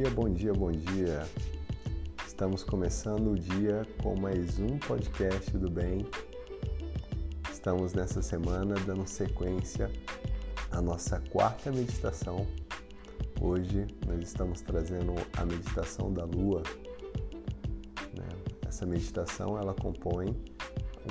[0.00, 1.28] dia, bom dia, bom dia.
[2.26, 6.06] Estamos começando o dia com mais um podcast do bem.
[7.52, 9.90] Estamos nessa semana dando sequência
[10.70, 12.46] à nossa quarta meditação.
[13.42, 16.62] Hoje nós estamos trazendo a meditação da lua.
[18.16, 18.28] Né?
[18.66, 20.34] Essa meditação ela compõe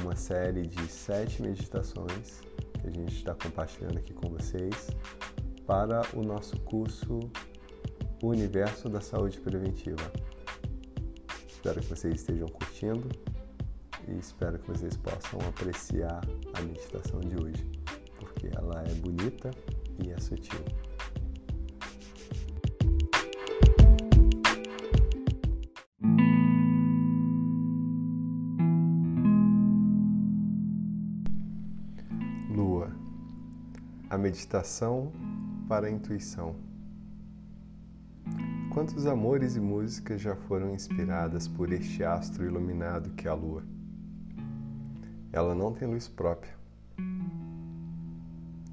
[0.00, 2.40] uma série de sete meditações
[2.80, 4.92] que a gente está compartilhando aqui com vocês
[5.66, 7.18] para o nosso curso
[8.22, 10.10] O Universo da Saúde Preventiva.
[11.46, 13.08] Espero que vocês estejam curtindo
[14.08, 16.22] e espero que vocês possam apreciar
[16.54, 17.70] a meditação de hoje,
[18.18, 19.50] porque ela é bonita
[20.02, 20.58] e é sutil.
[32.48, 32.90] Lua,
[34.08, 35.12] a meditação
[35.68, 36.65] para a intuição.
[38.76, 43.62] Quantos amores e músicas já foram inspiradas por este astro iluminado que é a Lua?
[45.32, 46.54] Ela não tem luz própria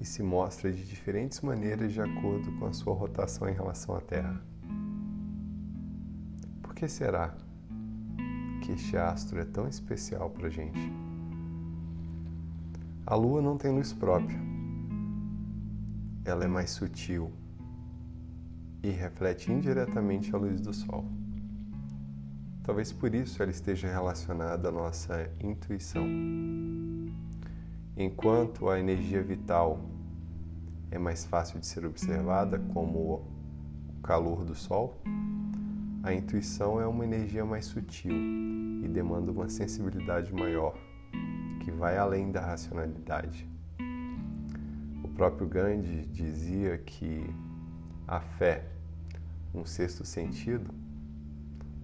[0.00, 4.00] e se mostra de diferentes maneiras de acordo com a sua rotação em relação à
[4.00, 4.40] Terra.
[6.62, 7.34] Por que será
[8.62, 10.92] que este astro é tão especial para a gente?
[13.04, 14.38] A Lua não tem luz própria
[16.24, 17.32] ela é mais sutil
[18.82, 21.04] e reflete indiretamente a luz do Sol.
[22.62, 26.04] Talvez por isso ela esteja relacionada à nossa intuição.
[27.96, 29.80] Enquanto a energia vital
[30.90, 35.00] é mais fácil de ser observada, como o calor do Sol,
[36.02, 40.78] a intuição é uma energia mais sutil e demanda uma sensibilidade maior,
[41.64, 43.48] que vai além da racionalidade
[45.18, 47.28] próprio Gandhi dizia que
[48.08, 48.64] a fé,
[49.54, 50.72] um sexto sentido,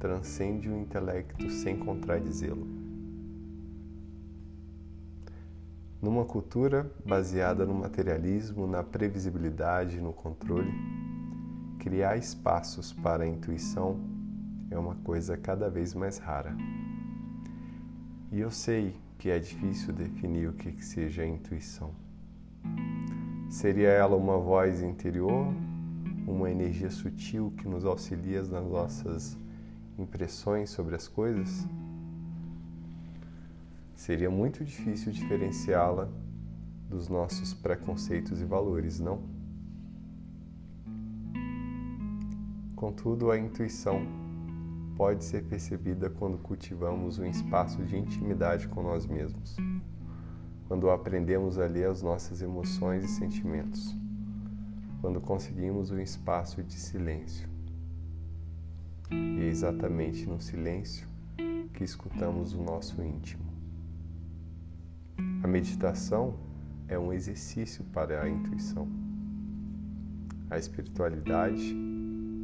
[0.00, 2.66] transcende o intelecto sem contradizê-lo.
[6.02, 10.72] Numa cultura baseada no materialismo, na previsibilidade, no controle,
[11.78, 14.00] criar espaços para a intuição
[14.70, 16.56] é uma coisa cada vez mais rara.
[18.32, 21.92] E eu sei que é difícil definir o que seja a intuição.
[23.48, 25.52] Seria ela uma voz interior,
[26.30, 29.38] uma energia sutil que nos auxilia nas nossas
[29.98, 31.66] impressões sobre as coisas?
[33.94, 36.08] Seria muito difícil diferenciá-la
[36.88, 39.20] dos nossos preconceitos e valores, não?
[42.76, 44.06] Contudo, a intuição
[44.96, 49.56] pode ser percebida quando cultivamos um espaço de intimidade com nós mesmos
[50.68, 53.96] quando aprendemos a ler as nossas emoções e sentimentos,
[55.00, 57.48] quando conseguimos um espaço de silêncio.
[59.10, 61.08] E é exatamente no silêncio
[61.72, 63.44] que escutamos o nosso íntimo.
[65.42, 66.34] A meditação
[66.88, 68.88] é um exercício para a intuição.
[70.50, 71.76] A espiritualidade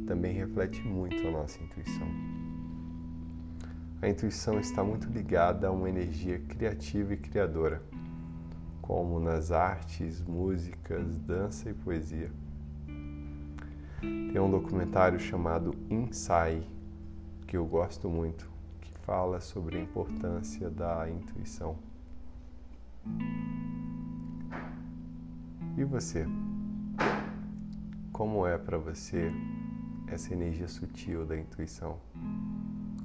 [0.07, 2.07] também reflete muito a nossa intuição.
[4.01, 7.81] A intuição está muito ligada a uma energia criativa e criadora
[8.81, 12.31] como nas artes, músicas, dança e poesia.
[14.01, 16.67] Tem um documentário chamado Inside,
[17.47, 18.49] que eu gosto muito,
[18.81, 21.77] que fala sobre a importância da intuição.
[25.77, 26.25] E você?
[28.11, 29.31] Como é para você
[30.07, 31.97] essa energia sutil da intuição?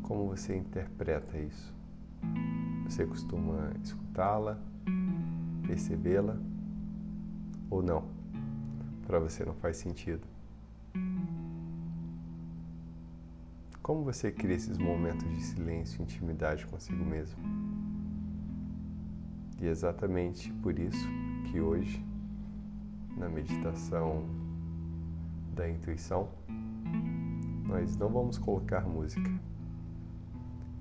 [0.02, 1.74] Como você interpreta isso?
[2.86, 4.58] Você costuma escutá-la?
[5.70, 6.36] percebê-la
[7.70, 8.04] ou não.
[9.06, 10.26] Para você não faz sentido.
[13.82, 17.38] Como você cria esses momentos de silêncio e intimidade consigo mesmo?
[19.60, 21.08] E é exatamente por isso
[21.50, 22.04] que hoje,
[23.16, 24.24] na meditação
[25.54, 26.28] da intuição,
[27.66, 29.30] nós não vamos colocar música.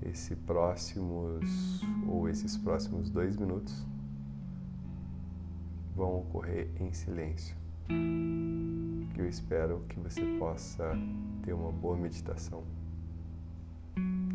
[0.02, 3.86] Esse próximos ou esses próximos dois minutos
[5.94, 7.54] vão ocorrer em silêncio.
[9.30, 10.90] Espero que você possa
[11.44, 12.64] ter uma boa meditação.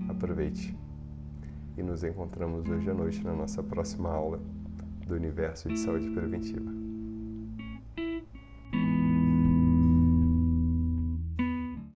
[0.08, 0.74] Aproveite
[1.78, 4.40] e nos encontramos hoje à noite na nossa próxima aula
[5.06, 6.85] do Universo de Saúde Preventiva.